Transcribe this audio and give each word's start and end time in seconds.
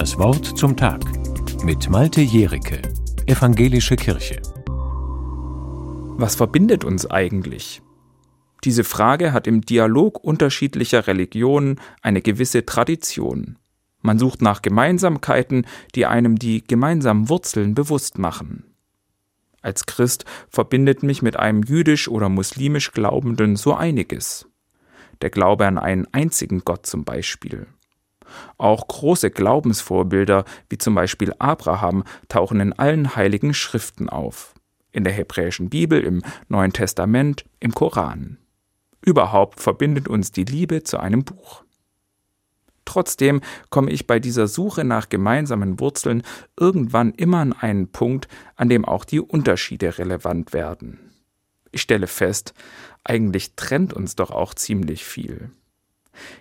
Das 0.00 0.16
Wort 0.16 0.56
zum 0.56 0.78
Tag 0.78 1.02
mit 1.62 1.90
Malte 1.90 2.22
Jericke, 2.22 2.80
Evangelische 3.26 3.96
Kirche. 3.96 4.40
Was 6.16 6.36
verbindet 6.36 6.86
uns 6.86 7.04
eigentlich? 7.10 7.82
Diese 8.64 8.82
Frage 8.82 9.34
hat 9.34 9.46
im 9.46 9.60
Dialog 9.60 10.24
unterschiedlicher 10.24 11.06
Religionen 11.06 11.78
eine 12.00 12.22
gewisse 12.22 12.64
Tradition. 12.64 13.58
Man 14.00 14.18
sucht 14.18 14.40
nach 14.40 14.62
Gemeinsamkeiten, 14.62 15.66
die 15.94 16.06
einem 16.06 16.38
die 16.38 16.66
gemeinsamen 16.66 17.28
Wurzeln 17.28 17.74
bewusst 17.74 18.16
machen. 18.16 18.74
Als 19.60 19.84
Christ 19.84 20.24
verbindet 20.48 21.02
mich 21.02 21.20
mit 21.20 21.36
einem 21.36 21.62
jüdisch 21.62 22.08
oder 22.08 22.30
muslimisch 22.30 22.92
Glaubenden 22.92 23.54
so 23.56 23.74
einiges. 23.74 24.48
Der 25.20 25.28
Glaube 25.28 25.66
an 25.66 25.76
einen 25.76 26.06
einzigen 26.10 26.60
Gott 26.60 26.86
zum 26.86 27.04
Beispiel. 27.04 27.66
Auch 28.58 28.86
große 28.88 29.30
Glaubensvorbilder, 29.30 30.44
wie 30.68 30.78
zum 30.78 30.94
Beispiel 30.94 31.32
Abraham, 31.38 32.04
tauchen 32.28 32.60
in 32.60 32.72
allen 32.72 33.16
heiligen 33.16 33.54
Schriften 33.54 34.08
auf. 34.08 34.54
In 34.92 35.04
der 35.04 35.12
hebräischen 35.12 35.70
Bibel, 35.70 36.02
im 36.02 36.22
Neuen 36.48 36.72
Testament, 36.72 37.44
im 37.60 37.72
Koran. 37.72 38.38
Überhaupt 39.04 39.60
verbindet 39.60 40.08
uns 40.08 40.32
die 40.32 40.44
Liebe 40.44 40.82
zu 40.82 40.98
einem 40.98 41.24
Buch. 41.24 41.64
Trotzdem 42.84 43.40
komme 43.70 43.92
ich 43.92 44.08
bei 44.08 44.18
dieser 44.18 44.48
Suche 44.48 44.84
nach 44.84 45.08
gemeinsamen 45.08 45.78
Wurzeln 45.78 46.24
irgendwann 46.58 47.12
immer 47.12 47.38
an 47.38 47.52
einen 47.52 47.92
Punkt, 47.92 48.26
an 48.56 48.68
dem 48.68 48.84
auch 48.84 49.04
die 49.04 49.20
Unterschiede 49.20 49.96
relevant 49.98 50.52
werden. 50.52 50.98
Ich 51.70 51.82
stelle 51.82 52.08
fest, 52.08 52.52
eigentlich 53.04 53.54
trennt 53.54 53.92
uns 53.92 54.16
doch 54.16 54.30
auch 54.30 54.54
ziemlich 54.54 55.04
viel. 55.04 55.50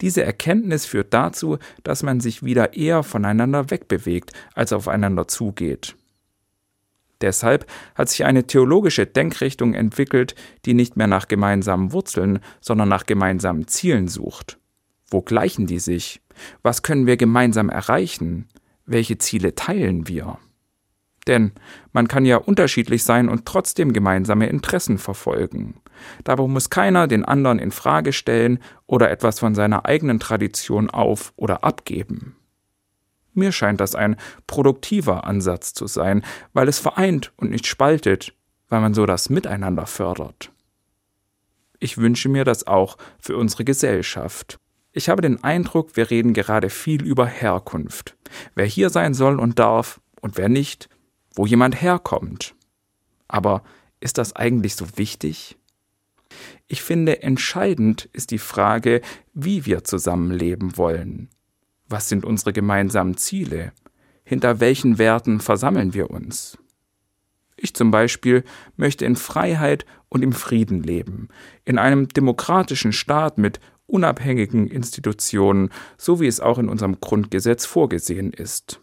Diese 0.00 0.22
Erkenntnis 0.22 0.86
führt 0.86 1.12
dazu, 1.14 1.58
dass 1.82 2.02
man 2.02 2.20
sich 2.20 2.42
wieder 2.42 2.74
eher 2.74 3.02
voneinander 3.02 3.70
wegbewegt, 3.70 4.32
als 4.54 4.72
aufeinander 4.72 5.28
zugeht. 5.28 5.96
Deshalb 7.20 7.66
hat 7.94 8.08
sich 8.08 8.24
eine 8.24 8.46
theologische 8.46 9.06
Denkrichtung 9.06 9.74
entwickelt, 9.74 10.34
die 10.64 10.74
nicht 10.74 10.96
mehr 10.96 11.06
nach 11.06 11.28
gemeinsamen 11.28 11.92
Wurzeln, 11.92 12.40
sondern 12.60 12.88
nach 12.88 13.04
gemeinsamen 13.04 13.66
Zielen 13.68 14.08
sucht. 14.08 14.58
Wo 15.10 15.20
gleichen 15.20 15.66
die 15.66 15.80
sich? 15.80 16.22
Was 16.62 16.82
können 16.82 17.06
wir 17.06 17.16
gemeinsam 17.16 17.68
erreichen? 17.68 18.48
Welche 18.86 19.18
Ziele 19.18 19.54
teilen 19.54 20.08
wir? 20.08 20.38
Denn 21.30 21.52
man 21.92 22.08
kann 22.08 22.24
ja 22.24 22.38
unterschiedlich 22.38 23.04
sein 23.04 23.28
und 23.28 23.46
trotzdem 23.46 23.92
gemeinsame 23.92 24.48
Interessen 24.48 24.98
verfolgen. 24.98 25.76
Dabei 26.24 26.48
muss 26.48 26.70
keiner 26.70 27.06
den 27.06 27.24
anderen 27.24 27.60
in 27.60 27.70
Frage 27.70 28.12
stellen 28.12 28.58
oder 28.86 29.12
etwas 29.12 29.38
von 29.38 29.54
seiner 29.54 29.86
eigenen 29.86 30.18
Tradition 30.18 30.90
auf 30.90 31.32
oder 31.36 31.62
abgeben. 31.62 32.34
Mir 33.32 33.52
scheint 33.52 33.80
das 33.80 33.94
ein 33.94 34.16
produktiver 34.48 35.22
Ansatz 35.22 35.72
zu 35.72 35.86
sein, 35.86 36.24
weil 36.52 36.66
es 36.66 36.80
vereint 36.80 37.32
und 37.36 37.52
nicht 37.52 37.68
spaltet, 37.68 38.34
weil 38.68 38.80
man 38.80 38.92
so 38.92 39.06
das 39.06 39.30
Miteinander 39.30 39.86
fördert. 39.86 40.50
Ich 41.78 41.96
wünsche 41.96 42.28
mir 42.28 42.44
das 42.44 42.66
auch 42.66 42.98
für 43.20 43.36
unsere 43.36 43.64
Gesellschaft. 43.64 44.58
Ich 44.90 45.08
habe 45.08 45.22
den 45.22 45.44
Eindruck, 45.44 45.96
wir 45.96 46.10
reden 46.10 46.34
gerade 46.34 46.70
viel 46.70 47.04
über 47.04 47.26
Herkunft. 47.26 48.16
Wer 48.56 48.66
hier 48.66 48.90
sein 48.90 49.14
soll 49.14 49.38
und 49.38 49.60
darf 49.60 50.00
und 50.20 50.36
wer 50.36 50.48
nicht, 50.48 50.88
wo 51.34 51.46
jemand 51.46 51.80
herkommt. 51.80 52.54
Aber 53.28 53.62
ist 54.00 54.18
das 54.18 54.34
eigentlich 54.34 54.76
so 54.76 54.86
wichtig? 54.96 55.56
Ich 56.68 56.82
finde, 56.82 57.22
entscheidend 57.22 58.08
ist 58.12 58.30
die 58.30 58.38
Frage, 58.38 59.00
wie 59.34 59.66
wir 59.66 59.84
zusammenleben 59.84 60.76
wollen. 60.76 61.28
Was 61.88 62.08
sind 62.08 62.24
unsere 62.24 62.52
gemeinsamen 62.52 63.16
Ziele? 63.16 63.72
Hinter 64.22 64.60
welchen 64.60 64.98
Werten 64.98 65.40
versammeln 65.40 65.92
wir 65.92 66.10
uns? 66.10 66.56
Ich 67.56 67.74
zum 67.74 67.90
Beispiel 67.90 68.44
möchte 68.76 69.04
in 69.04 69.16
Freiheit 69.16 69.84
und 70.08 70.22
im 70.22 70.32
Frieden 70.32 70.82
leben, 70.82 71.28
in 71.64 71.78
einem 71.78 72.08
demokratischen 72.08 72.92
Staat 72.92 73.36
mit 73.36 73.60
unabhängigen 73.86 74.66
Institutionen, 74.66 75.70
so 75.98 76.20
wie 76.20 76.26
es 76.26 76.40
auch 76.40 76.58
in 76.58 76.68
unserem 76.68 77.00
Grundgesetz 77.00 77.66
vorgesehen 77.66 78.32
ist. 78.32 78.80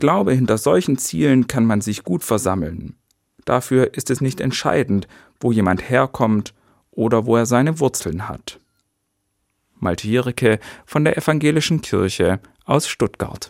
Ich 0.00 0.02
glaube, 0.02 0.32
hinter 0.32 0.56
solchen 0.56 0.96
Zielen 0.96 1.46
kann 1.46 1.66
man 1.66 1.82
sich 1.82 2.04
gut 2.04 2.24
versammeln. 2.24 2.96
Dafür 3.44 3.92
ist 3.92 4.08
es 4.08 4.22
nicht 4.22 4.40
entscheidend, 4.40 5.06
wo 5.40 5.52
jemand 5.52 5.90
herkommt 5.90 6.54
oder 6.90 7.26
wo 7.26 7.36
er 7.36 7.44
seine 7.44 7.80
Wurzeln 7.80 8.26
hat. 8.26 8.58
Malte 9.78 10.08
Jericke 10.08 10.58
von 10.86 11.04
der 11.04 11.18
Evangelischen 11.18 11.82
Kirche 11.82 12.40
aus 12.64 12.88
Stuttgart. 12.88 13.48